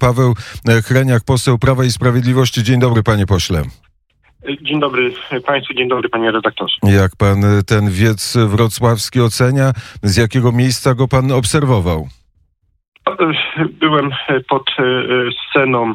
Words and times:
Paweł 0.00 0.34
Chreniak, 0.84 1.24
poseł 1.24 1.58
Prawa 1.58 1.84
i 1.84 1.90
Sprawiedliwości. 1.90 2.62
Dzień 2.62 2.80
dobry, 2.80 3.02
panie 3.02 3.26
pośle. 3.26 3.62
Dzień 4.62 4.80
dobry 4.80 5.12
Państwu, 5.46 5.74
dzień 5.74 5.88
dobry 5.88 6.08
Panie 6.08 6.30
redaktorze. 6.30 6.74
Jak 6.82 7.16
pan 7.16 7.42
ten 7.66 7.90
wiec 7.90 8.36
wrocławski 8.46 9.20
ocenia? 9.20 9.72
Z 10.02 10.16
jakiego 10.16 10.52
miejsca 10.52 10.94
go 10.94 11.08
pan 11.08 11.32
obserwował? 11.32 12.08
Byłem 13.80 14.10
pod 14.48 14.62
sceną, 15.50 15.94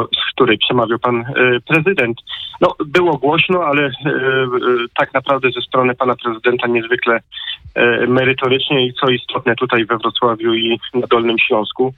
z 0.00 0.32
której 0.32 0.58
przemawiał 0.58 0.98
pan 0.98 1.24
prezydent. 1.68 2.18
No, 2.60 2.74
było 2.86 3.18
głośno, 3.18 3.64
ale 3.64 3.90
tak 4.96 5.14
naprawdę 5.14 5.50
ze 5.50 5.60
strony 5.60 5.94
pana 5.94 6.14
prezydenta 6.16 6.66
niezwykle 6.66 7.20
merytorycznie 8.08 8.86
i 8.86 8.92
co 8.92 9.10
istotne 9.10 9.54
tutaj 9.54 9.84
we 9.84 9.98
Wrocławiu 9.98 10.54
i 10.54 10.80
na 10.94 11.06
Dolnym 11.06 11.38
Śląsku. 11.38 11.94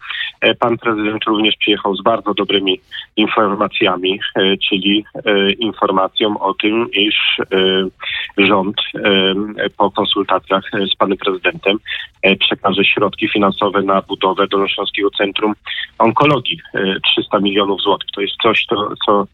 Pan 0.60 0.78
prezydent 0.78 1.24
również 1.24 1.56
przyjechał 1.56 1.96
z 1.96 2.02
bardzo 2.02 2.34
dobrymi 2.34 2.80
informacjami, 3.16 4.20
czyli 4.68 5.04
informacją 5.58 6.40
o 6.40 6.54
tym, 6.54 6.90
iż 6.92 7.16
rząd 8.38 8.76
po 9.76 9.90
konsultacjach 9.90 10.62
z 10.92 10.96
panem 10.96 11.18
prezydentem 11.18 11.78
przekaże 12.40 12.84
środki 12.84 13.28
finansowe 13.28 13.82
na 13.82 14.02
budowę 14.02 14.46
Dolnośląskiego 14.46 15.10
Centrum 15.10 15.54
Onkologii. 15.98 16.60
300 17.04 17.38
milionów 17.38 17.82
złotych. 17.84 18.08
To 18.14 18.20
jest 18.20 18.34
coś, 18.42 18.66
to, 18.66 18.88
co, 19.06 19.26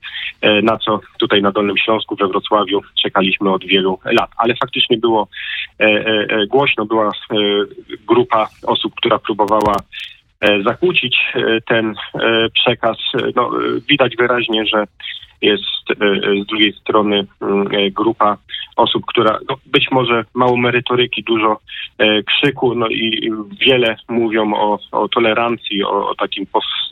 na 0.62 0.78
co 0.78 1.00
tutaj 1.18 1.42
na 1.42 1.52
Dolnym 1.52 1.78
Śląsku, 1.78 2.16
we 2.16 2.28
Wrocławiu 2.28 2.80
czekaliśmy 3.02 3.52
od 3.52 3.64
wielu 3.64 3.98
lat. 4.04 4.30
Ale 4.36 4.54
faktycznie 4.54 4.98
było 4.98 5.28
głośno, 6.48 6.86
była 6.86 7.10
grupa 8.06 8.48
osób, 8.66 8.94
która 8.94 9.18
próbowała 9.18 9.76
zakłócić 10.64 11.16
ten 11.66 11.94
przekaz. 12.54 12.96
No, 13.36 13.50
widać 13.88 14.16
wyraźnie, 14.16 14.66
że 14.66 14.84
jest 15.42 15.64
z 16.42 16.46
drugiej 16.46 16.72
strony 16.72 17.26
grupa 17.90 18.36
osób, 18.76 19.06
która 19.06 19.38
no, 19.48 19.56
być 19.66 19.90
może 19.90 20.24
mało 20.34 20.56
merytoryki, 20.56 21.22
dużo 21.22 21.58
krzyku, 22.26 22.74
no 22.74 22.88
i 22.88 23.30
wiele 23.60 23.96
mówią 24.08 24.54
o, 24.54 24.78
o 24.92 25.08
tolerancji, 25.08 25.84
o, 25.84 26.08
o, 26.08 26.14
takim 26.14 26.46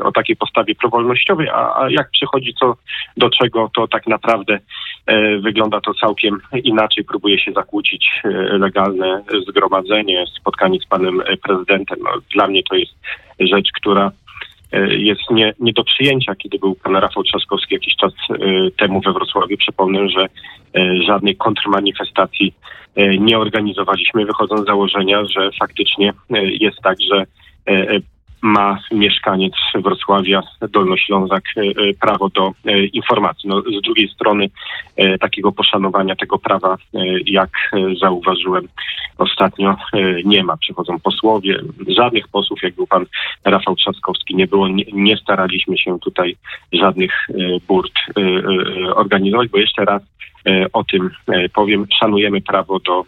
o 0.04 0.12
takiej 0.12 0.36
postawie 0.36 0.74
prowolnościowej, 0.74 1.48
a, 1.48 1.54
a 1.54 1.90
jak 1.90 2.10
przychodzi 2.10 2.54
co 2.60 2.76
do 3.16 3.30
czego, 3.30 3.70
to 3.74 3.88
tak 3.88 4.06
naprawdę 4.06 4.58
wygląda 5.40 5.80
to 5.80 5.94
całkiem 5.94 6.40
inaczej. 6.64 7.04
Próbuje 7.04 7.38
się 7.38 7.52
zakłócić 7.52 8.22
legalne 8.50 9.22
zgromadzenie, 9.48 10.24
spotkanie 10.40 10.78
z 10.80 10.86
panem 10.86 11.22
prezydentem. 11.42 11.98
No, 12.02 12.10
dla 12.34 12.46
mnie 12.46 12.62
to 12.70 12.76
jest 12.76 12.94
rzecz, 13.40 13.68
która 13.74 14.10
jest 14.88 15.30
nie, 15.30 15.54
nie 15.60 15.72
do 15.72 15.84
przyjęcia, 15.84 16.34
kiedy 16.34 16.58
był 16.58 16.74
pan 16.74 16.96
Rafał 16.96 17.22
Trzaskowski 17.22 17.74
jakiś 17.74 17.96
czas 17.96 18.12
temu 18.76 19.00
we 19.00 19.12
Wrocławiu. 19.12 19.56
Przypomnę, 19.56 20.08
że 20.08 20.26
żadnej 21.06 21.36
kontrmanifestacji 21.36 22.54
nie 23.18 23.38
organizowaliśmy, 23.38 24.26
wychodząc 24.26 24.60
z 24.60 24.66
założenia, 24.66 25.24
że 25.24 25.50
faktycznie 25.60 26.12
jest 26.60 26.78
tak, 26.82 26.96
że 27.12 27.24
ma 28.42 28.78
mieszkaniec 28.92 29.52
Wrocławia, 29.74 30.42
Dolnoślązak 30.70 31.44
prawo 32.00 32.28
do 32.28 32.52
informacji. 32.92 33.48
No, 33.48 33.60
z 33.60 33.82
drugiej 33.82 34.08
strony 34.08 34.50
takiego 35.20 35.52
poszanowania 35.52 36.16
tego 36.16 36.38
prawa, 36.38 36.76
jak 37.26 37.50
zauważyłem 38.00 38.68
ostatnio, 39.18 39.76
nie 40.24 40.44
ma. 40.44 40.56
Przychodzą 40.56 41.00
posłowie, 41.00 41.60
żadnych 41.88 42.28
posłów, 42.28 42.62
jak 42.62 42.74
był 42.74 42.86
pan 42.86 43.06
Rafał 43.44 43.76
Trzaskowski, 43.76 44.36
nie 44.36 44.46
było. 44.46 44.68
Nie, 44.68 44.84
nie 44.92 45.16
staraliśmy 45.16 45.78
się 45.78 45.98
tutaj 46.00 46.36
żadnych 46.72 47.28
burt 47.68 47.92
organizować, 48.94 49.48
bo 49.48 49.58
jeszcze 49.58 49.84
raz 49.84 50.02
o 50.72 50.84
tym 50.84 51.10
powiem. 51.54 51.86
Szanujemy 52.00 52.40
prawo 52.40 52.78
do, 52.78 53.04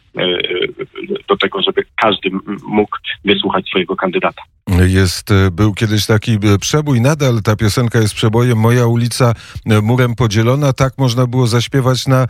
do 1.28 1.37
tego, 1.37 1.62
żeby 1.62 1.82
każdy 1.97 2.31
mógł 2.69 2.97
wysłuchać 3.25 3.66
swojego 3.69 3.97
kandydata. 3.97 4.42
Jest, 4.87 5.28
był 5.53 5.75
kiedyś 5.75 6.06
taki 6.06 6.38
przebój, 6.60 7.00
nadal 7.00 7.42
ta 7.42 7.56
piosenka 7.56 7.98
jest 7.98 8.14
przebojem. 8.14 8.59
Moja 8.59 8.87
ulica 8.87 9.34
murem 9.82 10.14
podzielona. 10.14 10.72
Tak 10.72 10.92
można 10.98 11.26
było 11.26 11.47
zaśpiewać 11.47 12.06
na 12.06 12.26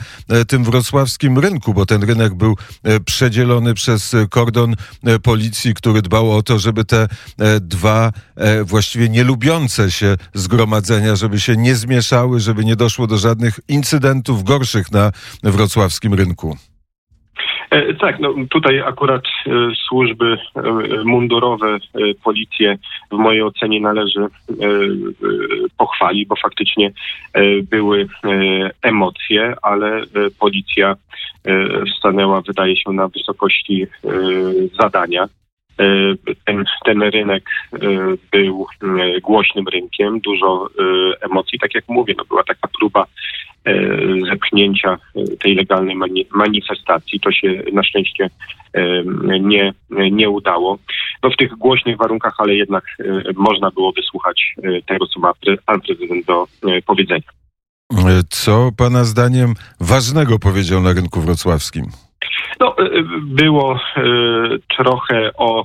tym 0.48 0.64
wrocławskim 0.64 1.38
rynku, 1.38 1.74
bo 1.74 1.86
ten 1.86 2.02
rynek 2.02 2.34
był 2.34 2.56
przedzielony 3.04 3.74
przez 3.74 4.16
kordon 4.30 4.74
policji, 5.22 5.74
który 5.74 6.02
dbał 6.02 6.32
o 6.32 6.42
to, 6.42 6.58
żeby 6.58 6.84
te 6.84 7.08
dwa 7.60 8.12
właściwie 8.64 9.08
nielubiące 9.08 9.90
się 9.90 10.16
zgromadzenia, 10.34 11.16
żeby 11.16 11.40
się 11.40 11.56
nie 11.56 11.74
zmieszały, 11.74 12.40
żeby 12.40 12.64
nie 12.64 12.76
doszło 12.76 13.06
do 13.06 13.18
żadnych 13.18 13.60
incydentów 13.68 14.44
gorszych 14.44 14.92
na 14.92 14.99
wrocławskim 15.42 16.14
rynku. 16.14 16.56
Tak, 18.00 18.20
no 18.20 18.34
tutaj 18.50 18.80
akurat 18.80 19.22
służby 19.88 20.38
mundurowe, 21.04 21.78
policję 22.24 22.78
w 23.12 23.14
mojej 23.14 23.42
ocenie 23.42 23.80
należy 23.80 24.26
pochwalić, 25.78 26.28
bo 26.28 26.36
faktycznie 26.36 26.92
były 27.62 28.08
emocje, 28.82 29.54
ale 29.62 30.02
policja 30.38 30.96
stanęła, 31.98 32.40
wydaje 32.40 32.76
się, 32.76 32.92
na 32.92 33.08
wysokości 33.08 33.86
zadania. 34.80 35.28
Ten, 36.44 36.64
ten 36.84 37.02
rynek 37.02 37.50
był 38.32 38.66
głośnym 39.22 39.68
rynkiem, 39.68 40.20
dużo 40.20 40.68
emocji. 41.20 41.58
Tak 41.58 41.74
jak 41.74 41.84
mówię, 41.88 42.14
no 42.18 42.24
była 42.24 42.44
taka 42.44 42.68
próba 42.78 43.06
zepchnięcia 44.28 44.98
tej 45.42 45.54
legalnej 45.54 45.96
manifestacji. 46.34 47.20
To 47.20 47.32
się 47.32 47.62
na 47.72 47.82
szczęście 47.82 48.30
nie, 49.40 49.72
nie 49.90 50.30
udało. 50.30 50.78
No 51.22 51.30
w 51.30 51.36
tych 51.36 51.50
głośnych 51.50 51.96
warunkach, 51.96 52.34
ale 52.38 52.54
jednak 52.54 52.84
można 53.36 53.70
było 53.70 53.92
wysłuchać 53.92 54.54
tego, 54.86 55.06
co 55.06 55.20
ma 55.20 55.32
pan 55.66 55.80
prezydent 55.80 56.26
do 56.26 56.46
powiedzenia. 56.86 57.30
Co 58.28 58.70
pana 58.76 59.04
zdaniem 59.04 59.54
ważnego 59.80 60.38
powiedział 60.38 60.80
na 60.80 60.92
rynku 60.92 61.20
wrocławskim? 61.20 61.84
No, 62.60 62.76
było 63.22 63.80
trochę 64.76 65.30
o 65.36 65.64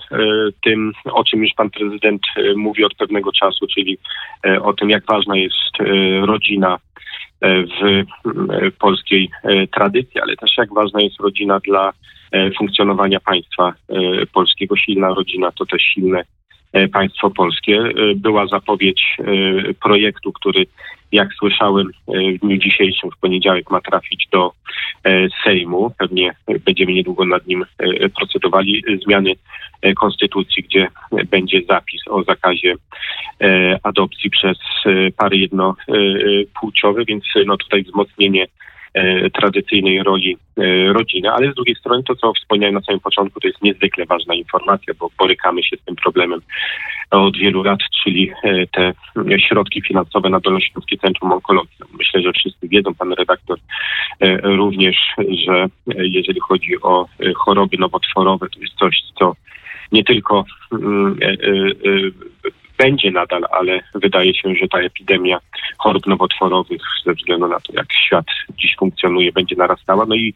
tym, 0.63 0.91
o 1.11 1.23
czym 1.23 1.43
już 1.43 1.53
pan 1.57 1.69
prezydent 1.69 2.21
mówi 2.55 2.83
od 2.83 2.95
pewnego 2.95 3.31
czasu, 3.31 3.67
czyli 3.75 3.97
o 4.61 4.73
tym, 4.73 4.89
jak 4.89 5.05
ważna 5.05 5.37
jest 5.37 5.77
rodzina 6.21 6.77
w 7.45 8.05
polskiej 8.79 9.29
tradycji, 9.71 10.21
ale 10.21 10.35
też 10.35 10.57
jak 10.57 10.73
ważna 10.73 11.01
jest 11.01 11.19
rodzina 11.19 11.59
dla 11.59 11.91
funkcjonowania 12.57 13.19
państwa 13.19 13.73
polskiego. 14.33 14.75
Silna 14.75 15.13
rodzina 15.13 15.51
to 15.51 15.65
też 15.65 15.81
silne 15.81 16.23
państwo 16.93 17.29
polskie. 17.29 17.83
Była 18.15 18.47
zapowiedź 18.47 19.17
projektu, 19.83 20.31
który 20.31 20.65
jak 21.11 21.33
słyszałem 21.33 21.87
w 22.07 22.39
dniu 22.39 22.57
dzisiejszym, 22.57 23.11
w 23.11 23.19
poniedziałek 23.19 23.71
ma 23.71 23.81
trafić 23.81 24.27
do 24.31 24.51
Sejmu. 25.43 25.91
Pewnie 25.97 26.35
będziemy 26.65 26.93
niedługo 26.93 27.25
nad 27.25 27.47
nim 27.47 27.65
procedowali. 28.15 28.83
Zmiany 29.05 29.31
konstytucji, 29.95 30.63
gdzie 30.63 30.87
będzie 31.29 31.61
zapis 31.69 32.01
o 32.09 32.23
zakazie 32.23 32.75
adopcji 33.83 34.29
przez 34.29 34.57
pary 35.17 35.37
jednopłciowe, 35.37 37.05
więc 37.05 37.23
no 37.45 37.57
tutaj 37.57 37.83
wzmocnienie 37.83 38.45
tradycyjnej 39.33 40.03
roli 40.03 40.37
rodziny, 40.87 41.31
ale 41.31 41.51
z 41.51 41.55
drugiej 41.55 41.75
strony 41.75 42.03
to, 42.03 42.15
co 42.15 42.33
wspomniałem 42.33 42.75
na 42.75 42.81
samym 42.81 42.99
początku, 42.99 43.39
to 43.39 43.47
jest 43.47 43.61
niezwykle 43.61 44.05
ważna 44.05 44.35
informacja, 44.35 44.93
bo 44.99 45.09
borykamy 45.17 45.63
się 45.63 45.77
z 45.77 45.85
tym 45.85 45.95
problemem 45.95 46.41
od 47.11 47.37
wielu 47.37 47.63
lat, 47.63 47.79
czyli 48.03 48.31
te 48.71 48.93
środki 49.37 49.81
finansowe 49.81 50.29
na 50.29 50.39
Dolnośląskie 50.39 50.97
Centrum 50.97 51.31
Onkologii. 51.31 51.77
Myślę, 51.97 52.21
że 52.21 52.33
wszyscy 52.33 52.67
wiedzą, 52.67 52.95
pan 52.95 53.13
redaktor 53.13 53.59
również, 54.43 54.95
że 55.47 55.65
jeżeli 55.87 56.39
chodzi 56.39 56.81
o 56.81 57.05
choroby 57.35 57.77
nowotworowe, 57.77 58.47
to 58.49 58.59
jest 58.59 58.73
coś, 58.73 59.01
co 59.19 59.35
nie 59.91 60.03
tylko 60.03 60.45
będzie 62.77 63.11
nadal, 63.11 63.43
ale 63.51 63.79
wydaje 63.95 64.33
się, 64.33 64.55
że 64.55 64.67
ta 64.67 64.79
epidemia 64.79 65.39
chorób 65.77 66.07
nowotworowych 66.07 66.81
ze 67.05 67.13
względu 67.13 67.47
na 67.47 67.59
to, 67.59 67.73
jak 67.73 67.93
świat 68.05 68.25
dziś 68.57 68.75
funkcjonuje, 68.79 69.31
będzie 69.31 69.55
narastała. 69.55 70.05
No 70.05 70.15
i 70.15 70.33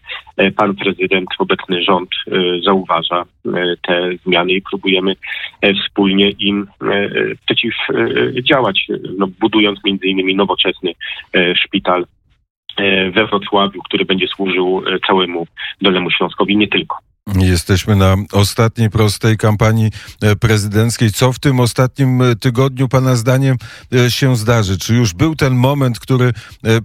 pan 0.55 0.75
prezydent, 0.75 1.29
obecny 1.39 1.83
rząd 1.83 2.09
zauważa 2.65 3.23
te 3.81 4.09
zmiany 4.25 4.53
i 4.53 4.61
próbujemy 4.61 5.15
wspólnie 5.85 6.29
im 6.29 6.67
przeciwdziałać, 7.45 8.87
no, 9.17 9.27
budując 9.39 9.79
między 9.85 10.07
innymi 10.07 10.35
nowoczesny 10.35 10.93
szpital 11.55 12.05
we 13.15 13.27
Wrocławiu, 13.27 13.81
który 13.85 14.05
będzie 14.05 14.27
służył 14.27 14.83
całemu 15.07 15.47
Dolnemu 15.81 16.11
Śląskowi, 16.11 16.57
nie 16.57 16.67
tylko. 16.67 16.97
Jesteśmy 17.35 17.95
na 17.95 18.15
ostatniej 18.33 18.89
prostej 18.89 19.37
kampanii 19.37 19.89
e, 20.23 20.35
prezydenckiej. 20.35 21.09
Co 21.09 21.33
w 21.33 21.39
tym 21.39 21.59
ostatnim 21.59 22.21
e, 22.21 22.35
tygodniu 22.35 22.87
Pana 22.87 23.15
zdaniem 23.15 23.55
e, 23.93 24.11
się 24.11 24.35
zdarzy? 24.35 24.77
Czy 24.77 24.93
już 24.93 25.13
był 25.13 25.35
ten 25.35 25.55
moment, 25.55 25.99
który 25.99 26.31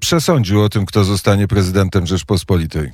przesądził 0.00 0.62
o 0.62 0.68
tym, 0.68 0.86
kto 0.86 1.04
zostanie 1.04 1.48
prezydentem 1.48 2.06
Rzeczpospolitej? 2.06 2.88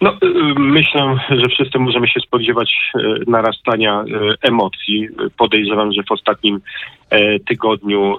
No, 0.00 0.18
myślę, 0.58 1.16
że 1.30 1.48
wszyscy 1.50 1.78
możemy 1.78 2.08
się 2.08 2.20
spodziewać 2.20 2.92
narastania 3.26 4.04
emocji. 4.42 5.08
Podejrzewam, 5.38 5.92
że 5.92 6.02
w 6.02 6.12
ostatnim 6.12 6.60
E, 6.60 6.95
tygodniu 7.48 8.14
e, 8.14 8.16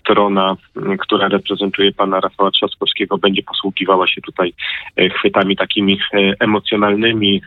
strona, 0.00 0.56
która 0.98 1.28
reprezentuje 1.28 1.92
pana 1.92 2.20
Rafała 2.20 2.50
Trzaskowskiego, 2.50 3.18
będzie 3.18 3.42
posługiwała 3.42 4.06
się 4.06 4.20
tutaj 4.20 4.52
e, 4.96 5.08
chwytami 5.08 5.56
takimi 5.56 5.98
emocjonalnymi, 6.40 7.42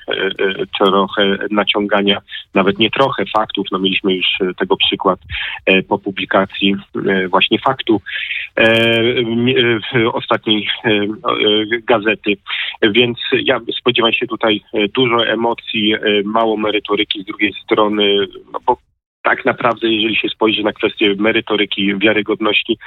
trochę 0.79 1.37
naciągania, 1.51 2.21
nawet 2.53 2.79
nie 2.79 2.89
trochę 2.89 3.23
faktów. 3.37 3.67
No 3.71 3.79
mieliśmy 3.79 4.15
już 4.15 4.25
tego 4.57 4.77
przykład 4.77 5.19
po 5.87 5.97
publikacji 5.99 6.75
właśnie 7.29 7.59
faktu 7.59 8.01
ostatniej 10.13 10.69
gazety. 11.83 12.37
Więc 12.81 13.17
ja 13.43 13.59
spodziewam 13.79 14.13
się 14.13 14.27
tutaj 14.27 14.61
dużo 14.95 15.27
emocji, 15.27 15.93
mało 16.25 16.57
merytoryki 16.57 17.21
z 17.21 17.25
drugiej 17.25 17.53
strony, 17.63 18.27
no 18.53 18.59
bo 18.65 18.77
tak 19.21 19.45
naprawdę, 19.45 19.87
jeżeli 19.87 20.15
się 20.15 20.29
spojrzy 20.29 20.63
na 20.63 20.73
kwestię 20.73 21.15
merytoryki, 21.17 21.97
wiarygodności, 21.97 22.77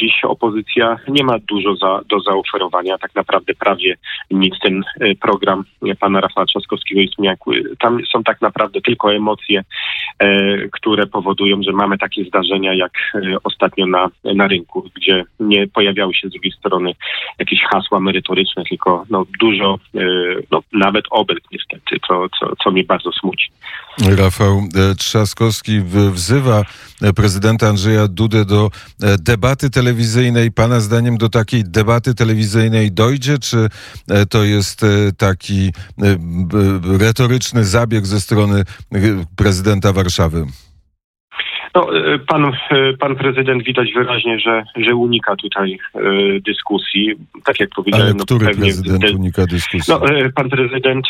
dziś 0.00 0.24
opozycja 0.24 0.96
nie 1.08 1.24
ma 1.24 1.38
dużo 1.38 1.76
za, 1.76 2.00
do 2.08 2.20
zaoferowania. 2.20 2.98
Tak 2.98 3.14
naprawdę 3.14 3.54
prawie 3.54 3.96
nic 4.30 4.54
ten 4.62 4.84
e, 5.00 5.14
program 5.14 5.64
pana 6.00 6.20
Rafała 6.20 6.46
Trzaskowskiego 6.46 7.00
jest 7.00 7.18
miakły. 7.18 7.62
Tam 7.78 8.00
są 8.12 8.22
tak 8.22 8.40
naprawdę 8.40 8.80
tylko 8.80 9.14
emocje, 9.14 9.62
e, 10.18 10.56
które 10.68 11.06
powodują, 11.06 11.62
że 11.62 11.72
mamy 11.72 11.98
takie 11.98 12.24
zdarzenia 12.24 12.74
jak 12.74 12.92
e, 13.14 13.36
ostatnio 13.44 13.86
na, 13.86 14.10
na 14.24 14.46
rynku, 14.46 14.90
gdzie 14.94 15.24
nie 15.40 15.68
pojawiały 15.68 16.14
się 16.14 16.28
z 16.28 16.32
drugiej 16.32 16.52
strony 16.52 16.92
jakieś 17.38 17.62
hasła 17.62 18.00
merytoryczne, 18.00 18.64
tylko 18.64 19.04
no, 19.10 19.24
dużo, 19.40 19.78
no, 20.50 20.62
nawet 20.72 21.04
obelg 21.10 21.42
niestety, 21.52 21.96
co, 22.08 22.26
co, 22.40 22.56
co 22.64 22.70
mnie 22.70 22.84
bardzo 22.84 23.12
smuci. 23.12 23.48
Rafał 24.18 24.62
Trzaskowski 25.14 25.80
wzywa 26.12 26.62
prezydenta 27.16 27.68
Andrzeja 27.68 28.08
Dudę 28.08 28.44
do 28.44 28.70
e, 29.02 29.16
debaty 29.18 29.70
telewizyjnej. 29.70 30.52
Pana 30.52 30.80
zdaniem 30.80 31.16
do 31.16 31.28
takiej 31.28 31.64
debaty 31.64 32.14
telewizyjnej 32.14 32.92
dojdzie, 32.92 33.38
czy 33.38 33.68
e, 34.10 34.26
to 34.26 34.44
jest 34.44 34.82
e, 34.82 34.86
taki 35.18 35.70
retoryczny 37.00 37.64
zabieg 37.64 38.06
ze 38.06 38.20
strony 38.20 38.62
prezydenta 39.36 39.92
Warszawy? 39.92 40.46
No, 41.74 41.86
pan, 42.28 42.52
pan 43.00 43.16
prezydent 43.16 43.64
widać 43.64 43.92
wyraźnie, 43.94 44.38
że, 44.38 44.64
że 44.76 44.94
unika 44.94 45.36
tutaj 45.36 45.78
dyskusji. 46.46 47.14
Tak 47.44 47.60
jak 47.60 47.70
powiedziałem. 47.76 48.06
Ale 48.06 48.14
no, 48.14 48.24
który 48.24 48.46
no, 48.46 48.52
prezydent 48.52 49.04
unika 49.14 49.46
dyskusji? 49.46 49.94
No, 49.94 50.00
pan 50.34 50.50
prezydent 50.50 51.06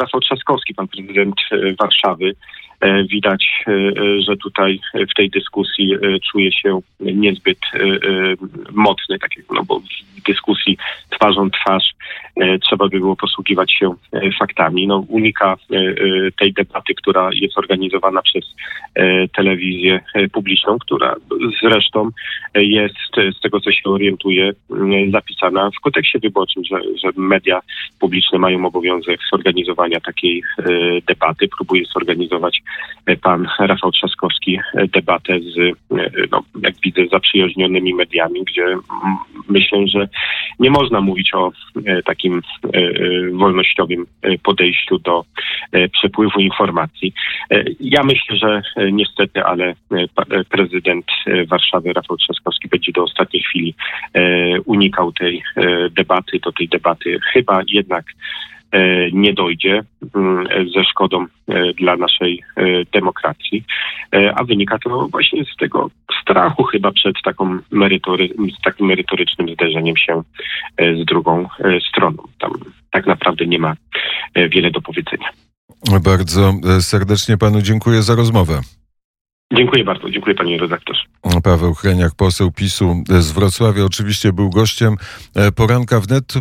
Rafał 0.00 0.20
Trzaskowski, 0.20 0.74
pan 0.74 0.88
prezydent 0.88 1.34
Warszawy. 1.80 2.34
E, 2.80 3.04
widać, 3.04 3.64
e, 3.66 3.72
e, 3.72 4.22
że 4.22 4.36
tutaj 4.36 4.80
w 5.10 5.14
tej 5.14 5.30
dyskusji 5.30 5.92
czuje 6.32 6.52
się 6.52 6.80
niezbyt 7.00 7.58
mocny, 8.72 9.18
tak 9.18 9.36
jak, 9.36 9.46
no 9.54 9.64
bo 9.64 9.80
w 9.80 10.22
dyskusji 10.26 10.76
twarzą 11.10 11.50
twarz 11.50 11.94
trzeba 12.62 12.88
by 12.88 12.98
było 12.98 13.16
posługiwać 13.16 13.72
się 13.72 13.94
faktami. 14.38 14.86
No, 14.86 15.04
unika 15.08 15.56
tej 16.38 16.52
debaty, 16.52 16.94
która 16.94 17.30
jest 17.32 17.58
organizowana 17.58 18.22
przez 18.22 18.44
telewizję 19.36 20.00
publiczną, 20.32 20.78
która 20.78 21.16
zresztą 21.62 22.10
jest, 22.54 22.94
z 23.36 23.40
tego 23.40 23.60
co 23.60 23.72
się 23.72 23.82
orientuje, 23.84 24.52
zapisana 25.12 25.70
w 25.70 25.80
kodeksie 25.80 26.18
wyborczym, 26.18 26.64
że, 26.64 26.80
że 27.02 27.10
media 27.16 27.60
publiczne 28.00 28.38
mają 28.38 28.66
obowiązek 28.66 29.20
zorganizowania 29.32 30.00
takiej 30.00 30.42
debaty. 31.08 31.48
Próbuje 31.56 31.84
zorganizować 31.84 32.62
pan 33.22 33.48
Rafał 33.58 33.92
Trzaskowski 33.92 34.58
debatę 34.88 35.40
z, 35.40 35.76
no, 36.30 36.42
jak 36.62 36.74
widzę, 36.84 37.06
zaprzyjaźnionymi 37.06 37.94
mediami, 37.94 38.44
gdzie 38.44 38.64
myślę, 39.48 39.88
że 39.88 40.08
nie 40.58 40.70
można 40.70 41.00
mówić 41.00 41.34
o 41.34 41.52
e, 41.86 42.02
takim 42.30 42.42
e, 42.64 42.78
e, 42.78 43.30
wolnościowym 43.30 44.06
podejściu 44.42 44.98
do 44.98 45.24
przepływu 45.92 46.40
informacji. 46.40 47.12
Ja 47.80 48.02
myślę, 48.02 48.36
że 48.36 48.62
niestety, 48.92 49.44
ale 49.44 49.74
prezydent 50.48 51.06
Warszawy 51.48 51.92
Rafał 51.92 52.16
Trzaskowski 52.16 52.68
będzie 52.68 52.92
do 52.92 53.02
ostatniej 53.02 53.42
chwili 53.42 53.74
unikał 54.64 55.12
tej 55.12 55.42
debaty, 55.90 56.38
do 56.44 56.52
tej 56.52 56.68
debaty 56.68 57.18
chyba 57.32 57.62
jednak 57.72 58.04
E, 58.59 58.59
nie 59.12 59.34
dojdzie 59.34 59.82
mm, 60.14 60.46
ze 60.74 60.84
szkodą 60.84 61.26
e, 61.48 61.72
dla 61.72 61.96
naszej 61.96 62.42
e, 62.56 62.62
demokracji, 62.92 63.64
a 64.34 64.44
wynika 64.44 64.78
to 64.78 65.08
właśnie 65.08 65.44
z 65.44 65.56
tego 65.56 65.90
strachu 66.22 66.62
chyba 66.62 66.92
przed 66.92 67.16
taką 67.24 67.58
merytory, 67.70 68.28
z 68.58 68.62
takim 68.62 68.86
merytorycznym 68.86 69.48
zderzeniem 69.54 69.96
się 69.96 70.22
z 70.78 71.04
drugą 71.04 71.48
stroną. 71.88 72.22
Tam 72.38 72.52
tak 72.90 73.06
naprawdę 73.06 73.46
nie 73.46 73.58
ma 73.58 73.74
wiele 74.36 74.70
do 74.70 74.80
powiedzenia. 74.80 75.28
Bardzo 76.04 76.52
serdecznie 76.80 77.36
panu 77.36 77.62
dziękuję 77.62 78.02
za 78.02 78.14
rozmowę. 78.14 78.60
Dziękuję 79.52 79.84
bardzo, 79.84 80.10
dziękuję 80.10 80.34
panie 80.34 80.58
redaktorze. 80.58 81.00
Paweł 81.44 81.74
Chreniak, 81.74 82.12
poseł 82.16 82.52
PiSu 82.52 83.02
z 83.08 83.32
Wrocławia, 83.32 83.84
oczywiście 83.84 84.32
był 84.32 84.50
gościem 84.50 84.94
poranka 85.56 86.00
wnet. 86.00 86.34